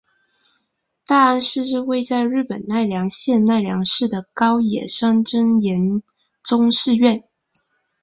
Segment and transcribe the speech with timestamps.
[1.05, 6.01] 大安寺是位在日本奈良县奈良市的高野山真言
[6.43, 7.23] 宗寺院。